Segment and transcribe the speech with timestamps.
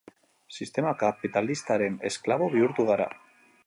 [0.55, 3.11] Sistema kapitalistaren esklabo bihurtu gara.